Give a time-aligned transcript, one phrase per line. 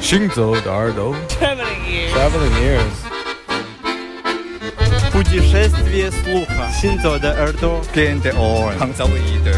[0.00, 2.12] 行走的耳朵 Traveling ears.
[2.14, 2.96] Traveling ears
[5.12, 6.68] Путешествие слуха.
[6.80, 7.80] Синзо де Эрдо.
[7.94, 8.76] Gente on.
[8.78, 9.56] Hangzauide.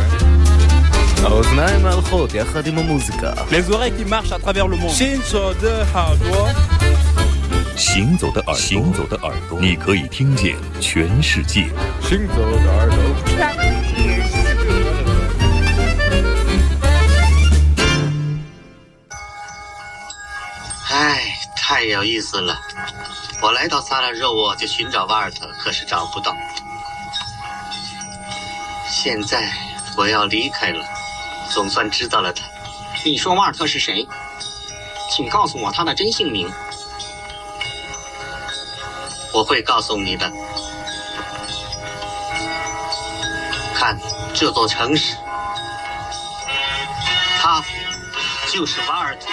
[1.25, 4.91] האוזניים הלכות יחד עם המוזיקה Les oreilles qui marchent à travers le monde.
[4.91, 6.49] Синзо de Хадо.
[7.77, 11.67] 行走的耳朵，行走的耳朵，你可以听见全世界。
[12.01, 12.97] 行走的耳朵
[21.72, 22.60] 太有意思了！
[23.42, 26.36] 我来到萨拉热窝就寻找瓦尔特，可是找不到。
[28.90, 29.50] 现在
[29.96, 30.86] 我要离开了，
[31.50, 32.44] 总算知道了他。
[33.06, 34.06] 你说瓦尔特是谁？
[35.10, 36.52] 请告诉我他的真姓名。
[39.34, 40.30] 我会告诉你的。
[43.74, 43.98] 看
[44.34, 45.16] 这座城市，
[47.40, 47.64] 他
[48.52, 49.30] 就是瓦尔特。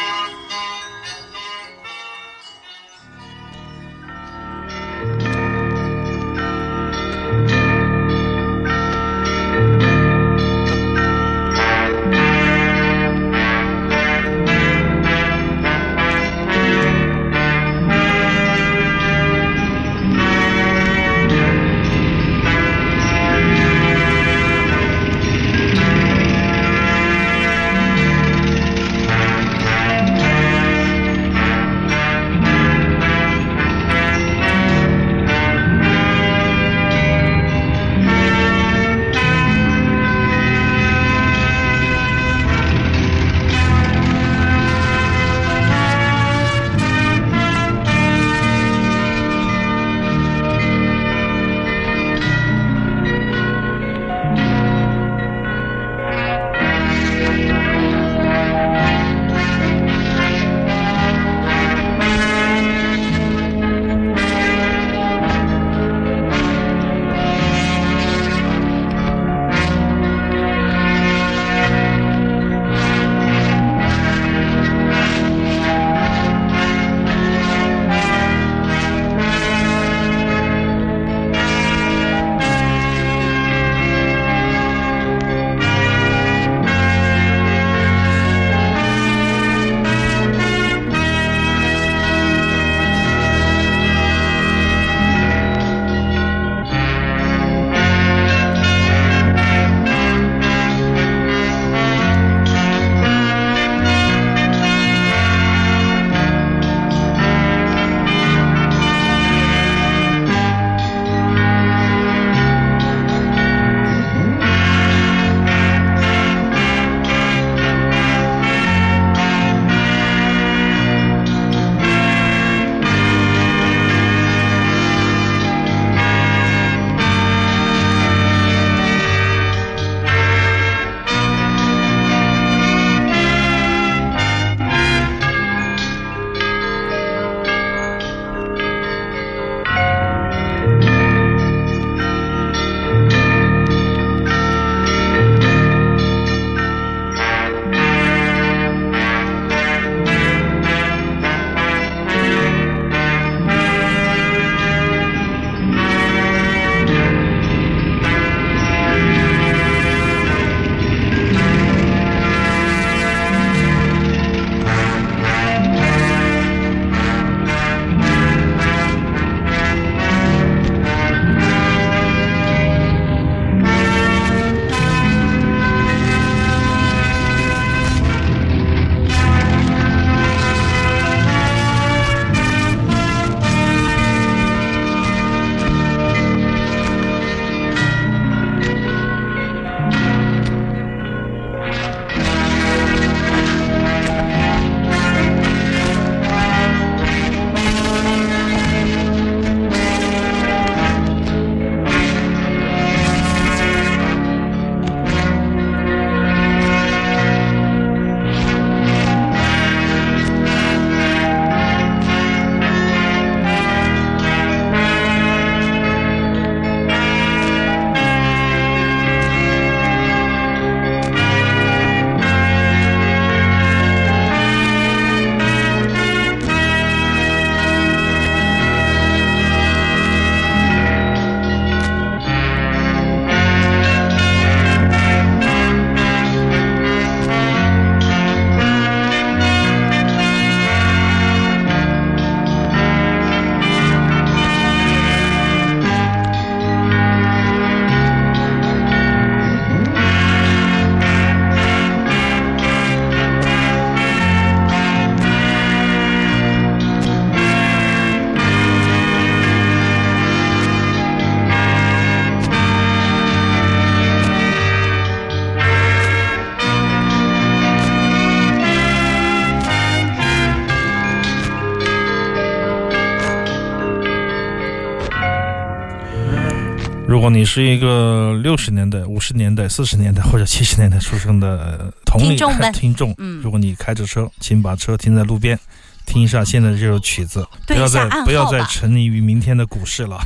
[277.28, 282.72] 果你是一个六十年代、五十年代、四十年代或者七十年代出生的呃同龄听众们。
[282.72, 283.42] 听众，嗯。
[283.42, 285.58] 如果你开着车，请把车停在路边，
[286.06, 290.18] 听一下现在这首曲子，不要再不要再沉溺于明天的股市了。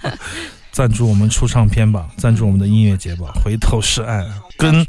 [0.72, 4.26] 赞助我们出唱片吧，赞助我们的音乐节吧，回头是岸，
[4.56, 4.86] 跟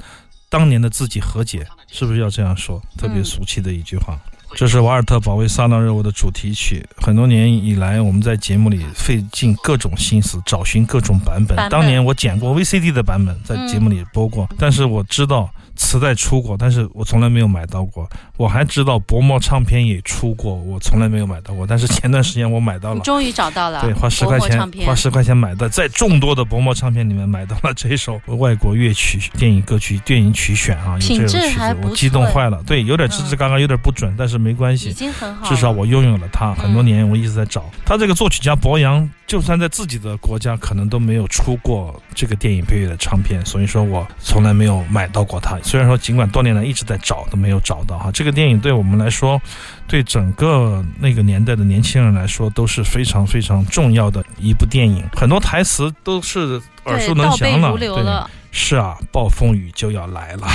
[0.48, 2.82] 当年的自己和解，是不是要这样说？
[2.98, 3.26] 特别嗯。
[3.26, 4.18] 俗气的一句话。
[4.56, 11.56] 这是瓦尔特保卫萨拉热窝的主题曲，很多年以来，我们在节目里费尽各种心思找寻各种版本。
[11.56, 18.08] 版本当年我剪过 VCD 的版本，在节目里播过，但是我知道磁带出过，但是我从来没有买到过。
[18.38, 21.66] 我还知道薄膜唱片也出过，我从来没有买到过。
[21.66, 23.00] 但是前段时间我买到了。
[23.02, 32.62] 终于找到了，对，花十薄块钱花十块钱买的，在众多的薄膜唱片里面买到了这首外国乐曲、电影歌曲、电影曲选啊，有这首曲子，我激动坏了。
[32.66, 36.54] 对，有点吱吱嘎嘎，有点不准，但是没关已系，经很好了，至少我拥有了它。
[36.56, 45.58] 很多嗯年我一直在找他这个作曲家博洋，就算在自己的国家，可能都没有出过这个电影配乐的唱片，所以说我从来没有买到过它。
[45.62, 48.10] 虽然说尽管多年来一直在找，都没有找到哈。
[48.12, 49.40] 这个电影对我们来说，
[49.88, 57.70] 对整个那个年代的年轻人来说都是非常非常重要的一部电影，很多台词都是耳熟能详了。
[57.70, 58.04] 如流对，
[58.52, 60.48] 是啊，暴风雨就要来了，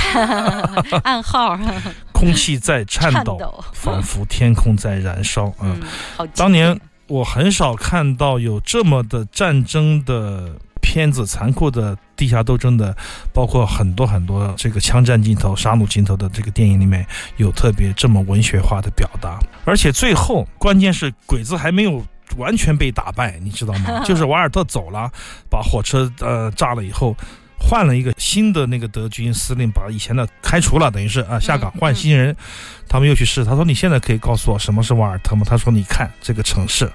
[1.03, 1.57] 暗号，
[2.17, 5.47] 空气在颤抖，仿佛天空在燃烧。
[5.61, 12.95] 嗯，嗯，好经典，当年我很少看到有这么的战争的片子，残酷的地下斗争的，
[13.31, 17.05] 包括很多很多这个枪战镜头、杀戮镜头的这个电影里面
[17.37, 22.03] 有特别这么文学化的表达，而且最后关键是鬼子还没有。
[22.35, 24.03] 完全被打败，你知道吗？
[24.03, 25.09] 就是瓦尔特走了，
[25.49, 27.15] 把火车呃炸了以后，
[27.59, 32.35] 换了一个新的那个德军司令，把以前的开除了，等于是啊下岗嗯换新人。
[32.89, 36.85] 他们又去试，他说：“你现在可以告诉我什么是瓦尔特吗？”他说：“你看这个城市，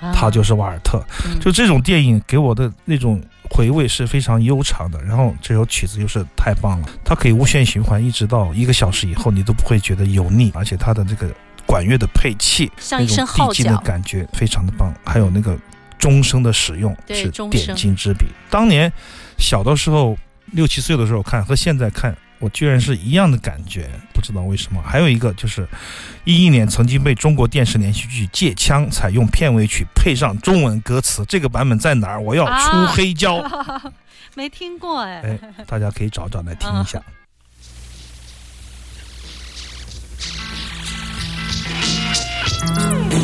[0.00, 1.04] 啊它就是瓦尔特。
[1.26, 11.28] 嗯就这种电影给我的那种回味是非常悠长的，然后这首曲子又是太棒了，它可以无限循环，一直到一个小时以后，你都不会觉得油腻，而且它的这个
[11.66, 15.58] 管乐的配器，像一那种声号递进的角，感觉非常的棒，还有那个
[16.04, 18.26] 终生的使用是点睛之笔。
[18.50, 18.92] 当年
[19.38, 20.14] 小的时候
[20.52, 25.66] 六七岁的时候看和现在看我居然是一样的感觉不知道为什么还有一个就是
[26.24, 32.20] 一一年曾经被中国电视连续剧借枪采用片尾曲配上中文歌词这个版本在哪儿？
[32.20, 33.42] 我要出黑胶。
[34.36, 35.22] 没听过哎。
[35.22, 37.00] 哎大家可以找找来听一下。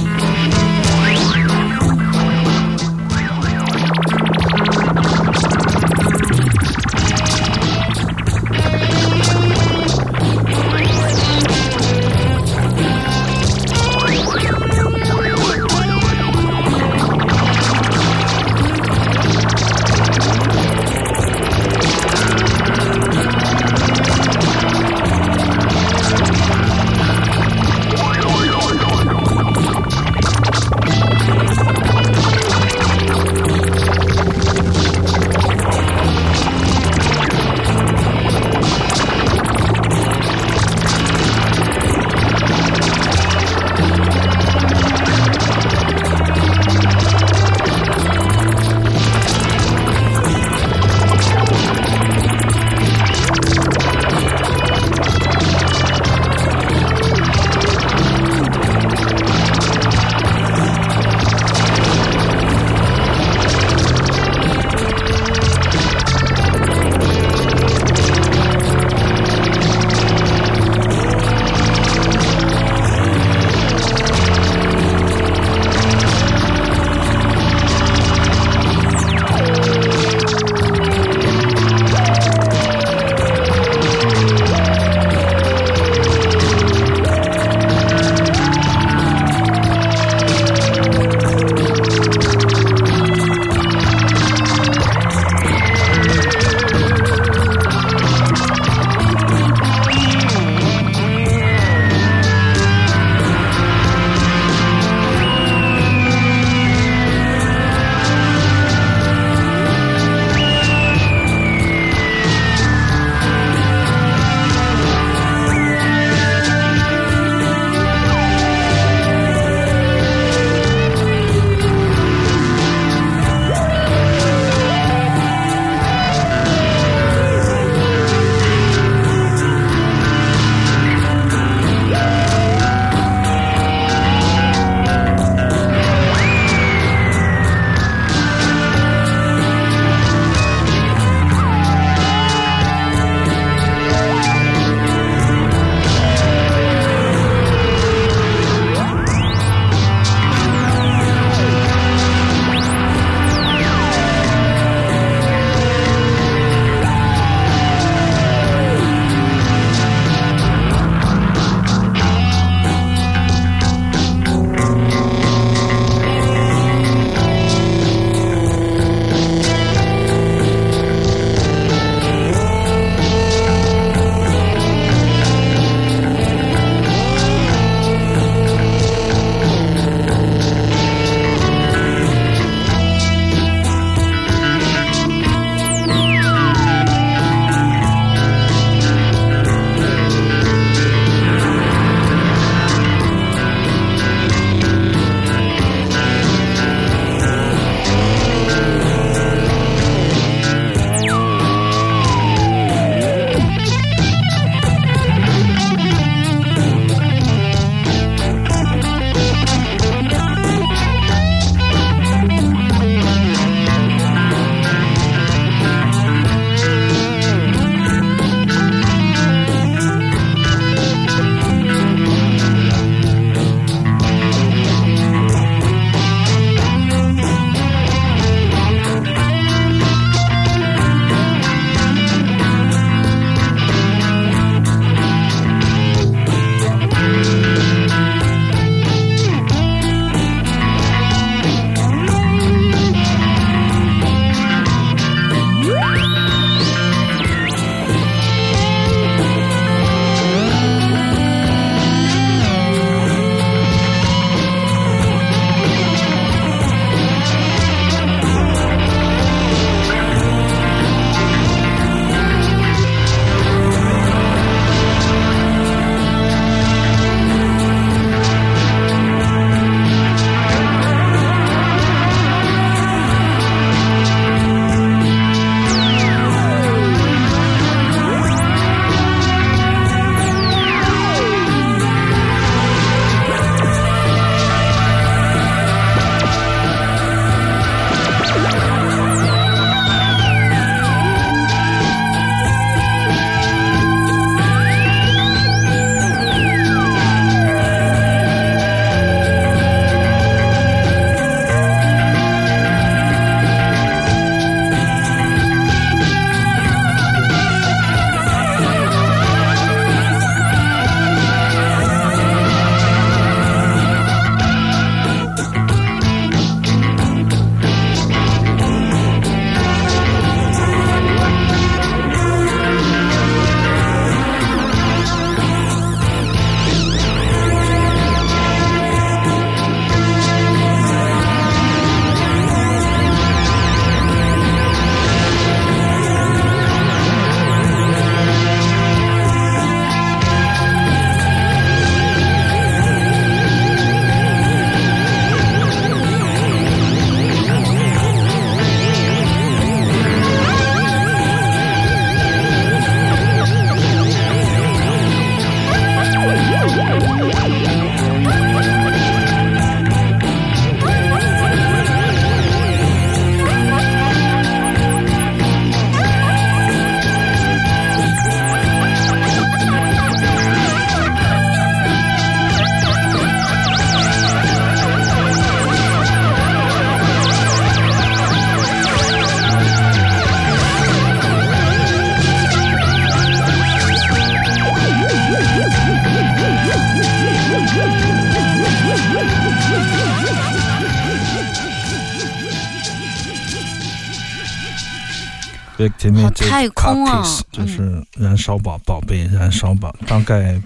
[396.61, 400.61] 太空啊就是燃烧吧，宝贝，燃烧吧，大概。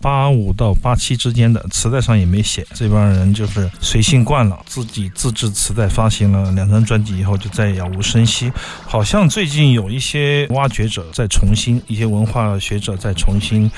[0.00, 8.52] 八五到八七之间的磁带上也没写，这帮人就是随性惯了，自己自制磁带发行了两张专辑以后就再也杳无声息。
[8.86, 13.68] 好像最近有一些挖掘者在重新，一些文化学者在重新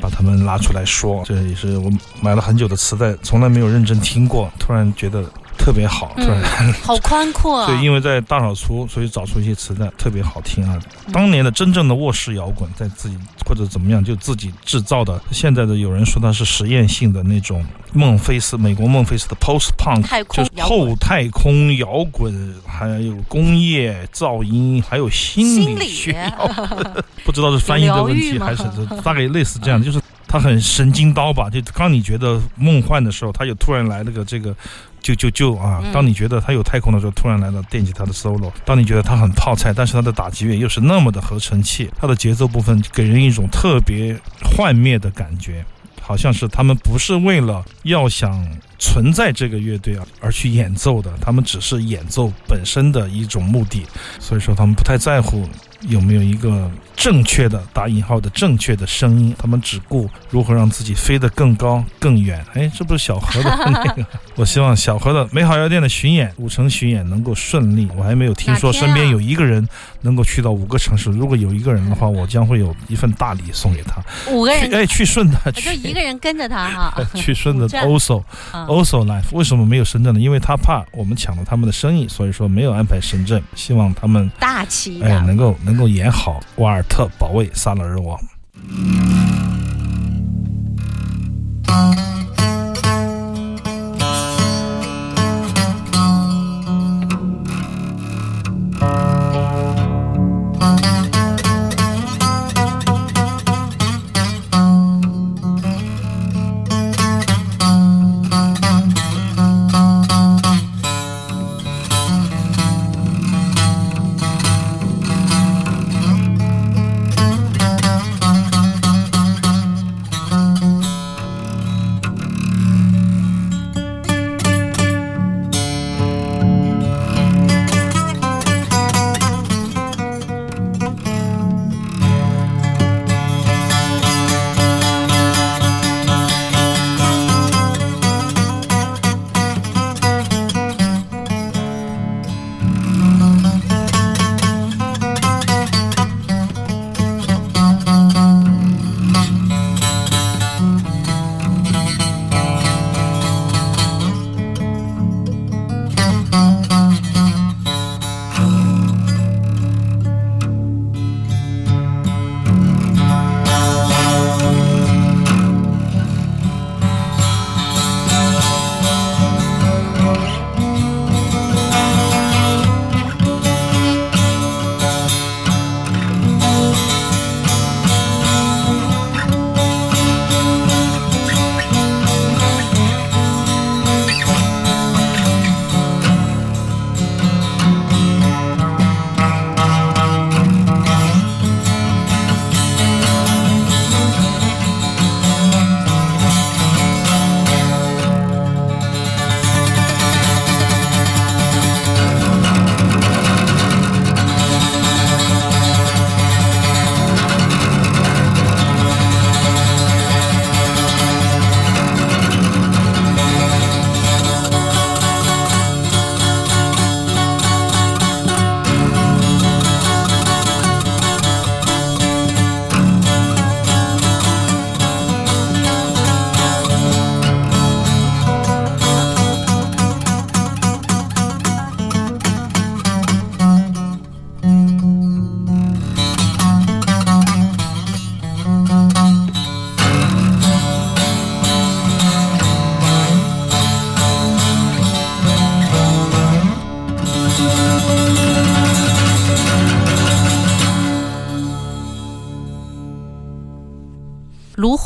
[0.00, 1.92] 把他们拉出来说，这也是我
[2.22, 7.66] 买了很久的磁带，从来没有认真听过，突然觉得特别好，突然、嗯， 好宽阔啊！
[7.72, 10.78] 对，因为在大扫除，所以找出一些磁带特别好听啊。
[11.12, 28.62] 当年的真正的卧室摇滚，在自己或者怎么样就自己制造的，现在的有人说它是实验性的那种孟菲斯，美国孟菲斯的 post punk，就是后太空摇滚，还有工业噪音，还有心心理学理， 不知道是翻译的问题还是
[29.02, 30.00] 大概类似这样的，就是。
[30.28, 31.48] 他很神经刀吧？
[31.48, 34.52] 就当你觉得梦幻的时候，他又突然来了个这个
[35.06, 35.80] 救救救啊！
[35.84, 38.50] 嗯当你觉得他有太空的时候，突然来了电吉他的 solo。
[38.64, 45.64] 当你觉得他很泡菜，但是他的打击乐又是那么的合成器，他的节奏部分给人一种特别幻灭的感觉，
[46.02, 48.44] 好像是他们不是为了要想
[48.78, 53.84] 存在这个乐队啊而去演奏的，他们只是演奏本身的一种目的，
[54.18, 55.48] 所以说他们不太在乎
[55.88, 62.44] 有没有一个正确的打引号的正确的声音，他们只顾如何让自己飞得更高更远。
[62.54, 64.04] 哎，这不是小何的那个？
[64.34, 67.86] 我希望小何的美好药店的巡演，五城巡演能够顺利。
[67.96, 69.66] 我还没有听说身边有一个人
[70.00, 74.02] 能够去到五个城市，如果有一个人的话，我将会有一份大礼送给他。
[74.32, 76.94] 五个人，哎，去顺的，就 一个人跟着他哈。
[77.14, 77.86] 去顺 的五站
[78.66, 80.20] OSO Life 为什么没有深圳呢？
[80.20, 83.42] 因为他怕我们抢了他们的生意，所以说没有安排深圳。
[83.54, 88.18] 希望他们大气哎，能够能够演好瓦尔特保卫萨勒尔王。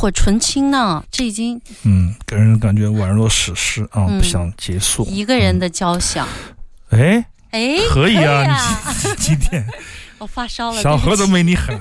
[0.01, 5.05] 火纯青呢，这已经嗯，给人感觉宛若史诗啊，嗯不想结束。
[5.05, 6.27] 一个人的交响。
[6.89, 9.63] 哎，哎，可以啊，啊，你今天
[10.17, 10.81] 我发烧了。
[10.81, 11.79] 小何都没你狠。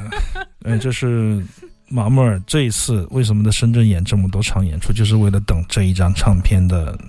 [0.65, 1.41] 哎，这是
[1.87, 6.99] 马木尔这一次为什么在深圳演这么多场演出，就是为了等这一张唱片的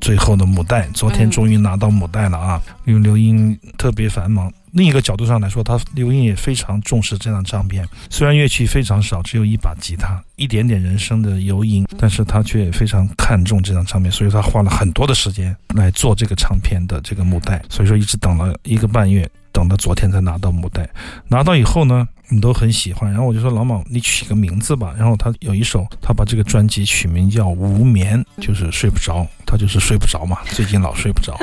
[0.00, 0.86] 最后的母带。
[0.94, 2.62] 昨天嗯终于拿到母带了啊！
[2.84, 7.86] 因为刘英特别繁忙，另一个角度上来说，他刘英也非常重视这张唱片。
[8.08, 17.60] 虽然乐器非常少，只有一把吉他，一点点人声的游吟，但是他却非常看重这张唱片，所以他花了很多的时间来做这个唱片的这个母带。
[17.68, 20.88] 所以说，一直等了一个半月，等到昨天才拿到母带。
[21.28, 23.10] 拿到以后呢，我们都很喜欢。
[23.10, 24.94] 然后我就说老马，你取个名字吧。
[24.96, 31.36] 然后他有一首，他把这个专辑取名叫《无眠》，就是睡不着，他就是睡不着嘛，最近老睡不着。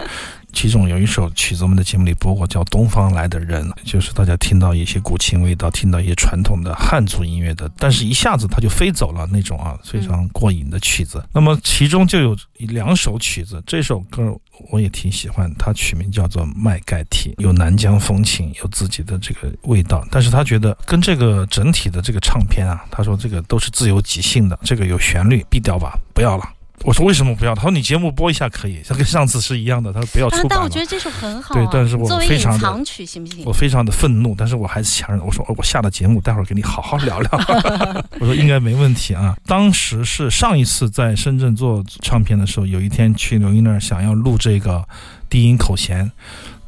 [0.59, 11.23] 其中有一首曲子，我们的节目里播过，叫《东方来的人》，就是大家听到一些古琴味道，听到一些传统的汉族音乐的，但是一下子他就飞走了那种啊，非常过瘾的曲子。
[11.31, 14.35] 那么其中就有两首曲子，这首歌
[14.71, 20.03] 我也挺喜欢，它取名叫做《麦盖提》，有南疆风情，有自己的这个味道。
[20.09, 26.49] 但是他觉得跟这个整体的这个唱片啊，他说这个都是自由即兴的，这个有旋律，毙掉吧，不要了。
[26.83, 27.55] 我说为什么不要？
[27.55, 29.91] 他说你节目播一下可以，他跟上次是一样的。
[29.91, 31.57] 他说不要出版但我觉得这首很好、啊。
[31.57, 33.43] 对，但是我非常的藏曲行不行？
[33.45, 35.25] 我非常的愤怒，但是我还是强忍。
[35.25, 37.29] 我说我下了节目，待会儿给你好好聊聊。
[38.21, 39.35] 我说应该没问题啊。
[39.45, 44.87] 当时是上一次在深圳做唱片的时候，有一天去刘英那儿想要录这个
[45.29, 46.11] 低音口弦，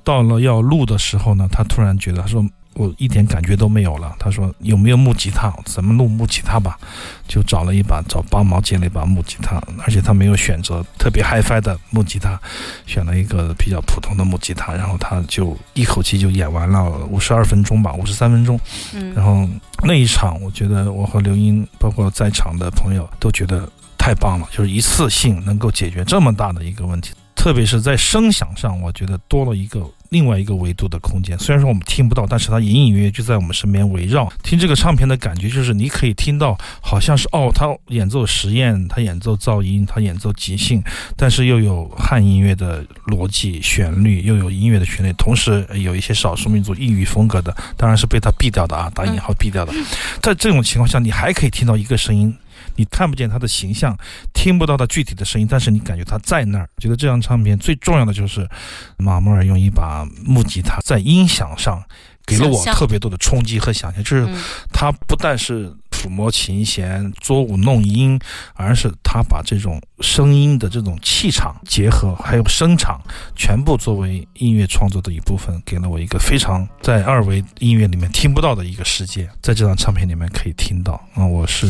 [0.04, 2.44] 到了要录的时候呢，他突然觉得他说。
[2.80, 4.16] 我一点感觉都没有了。
[4.18, 5.54] 他说有没有木吉他？
[5.66, 6.80] 咱们录木吉他吧。
[7.28, 12.40] 就找了一把，找帮忙借了一把木吉他，而且他没有选择特别 HiFi 的木吉他，
[12.86, 14.74] 选了一个比较普通的木吉他。
[14.74, 18.58] 然后他就一口气就演完了五十二分钟吧，五十三分钟。
[18.94, 19.46] 嗯，然后
[19.84, 27.12] 那一场，我觉得我和刘英，包括在场的朋友都觉得太棒了，就是一次性能够解决这么大的一个问题。
[27.36, 31.38] 特别是在声响上，我觉得多了一个另外一个维度的空间。
[31.40, 34.32] 虽然说我们听不到，但是它隐隐约约就在我们身边围绕。
[34.44, 40.84] 听这个唱片的感觉就是，你可以听到，好像是哦，他演奏实验，他演奏噪音，他演奏即兴，
[41.16, 49.74] 但是又有汉音乐的逻辑、旋律，又有音乐的旋律，同时有一些少数民族异域风格的，当然是被他毙掉的啊，打引号毙掉的。
[50.22, 52.36] 在这种情况下，你还可以听到一个声音。
[52.80, 53.94] 你看不见他的形象，
[54.34, 56.70] 听不到他具体的声音，但是你感觉他在那儿。
[56.78, 58.48] 觉得这张唱片最重要的就是
[58.98, 61.84] 马莫尔用一把木吉他在音响上
[62.26, 64.26] 给了我特别多的冲击和想象，就是
[64.72, 68.18] 他不但是抚摸琴弦、作舞弄音，
[68.54, 73.02] 而是他把这种声音的这种气场结合，还有声场，
[73.36, 80.94] 全部作为音乐创作的一部分，给了我一个非常在二维音乐里面听不到的一个世界，在这张唱片里面可以听到。
[81.14, 81.68] 啊，我是。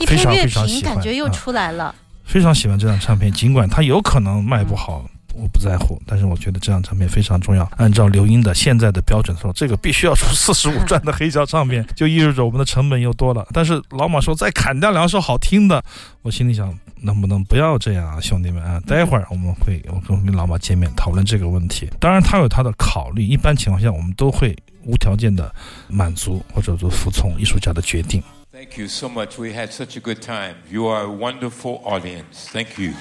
[0.00, 7.68] 一篇乐评感觉又出来了、啊，非常喜欢这张唱片，尽管它有可能卖不好，我不在乎，但是我觉得这张唱片非常重要。
[7.76, 13.46] 按照刘英的现在的标准说，这个必须要出四十五 转的黑胶唱片，就意味着我们的成本又多了。
[13.52, 15.82] 但是老马说再砍掉两首好听的，
[16.22, 18.80] 我心里想，能不能不要这样啊，兄弟们啊？
[18.86, 21.88] 待会儿我们会我跟跟老马见面讨论这个问题。
[21.98, 25.52] 当然他有他的考虑，一般情况下我们都会无条件的
[25.88, 28.22] 满足或者说服从艺术家的决定。
[28.52, 29.38] Thank you so much.
[29.38, 30.56] We had such a good time.
[30.68, 32.50] You are a wonderful audience.
[32.50, 32.92] Thank you.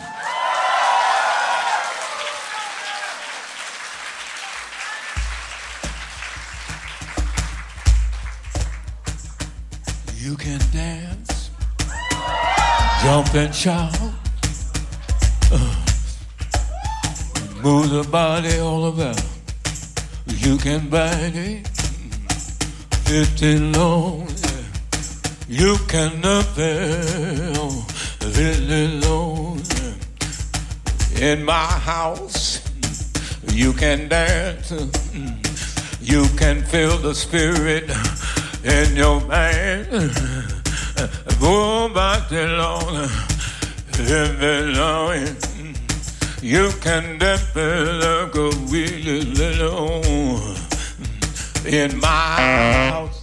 [10.16, 11.50] You can dance,
[13.04, 13.94] jump and shout,
[15.52, 15.86] uh,
[17.62, 19.22] move the body all around.
[20.28, 21.68] You can bang it,
[23.04, 24.30] fifteen long.
[25.52, 27.86] You cannot fail
[28.24, 29.62] really alone
[31.20, 32.62] in my house.
[33.52, 34.72] You can dance.
[36.00, 37.92] You can feel the spirit
[38.64, 39.84] in your man.
[41.42, 43.10] Go back long,
[43.92, 45.36] very.
[46.42, 49.20] You can definitely go really
[49.52, 50.56] alone
[51.66, 53.21] in my house.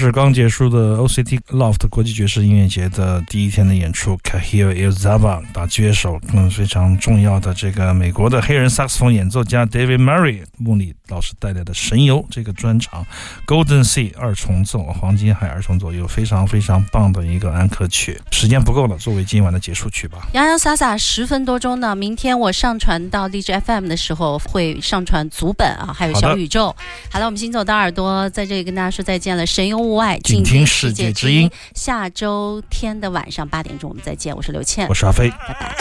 [0.00, 13.04] 是刚结束的 OCT Loft 国际爵士音乐节的第一天的演出，Kahio Ilzava 打击乐手，嗯，非常重要的这个美国的黑人萨克斯风演奏家 David Murray 穆里老师带来的《神游》这个专场
[13.46, 18.18] ，Golden Sea 二重奏，黄金海二重奏，有非常非常棒的一个安可曲。
[18.30, 20.30] 时间不够了，作为今晚的结束曲吧。
[20.32, 26.74] 洋洋洒洒十分多钟呢，明天我上传到荔枝 FM 的时候会上传足本啊，还有小宇宙。
[27.10, 29.89] 好了，我们行走的耳朵在这里跟大家说再见了，神游。
[29.94, 34.34] 外听听世界之音，下周天的晚上八点钟我们再见。
[34.34, 35.74] 我是刘倩，我是阿飞，拜拜。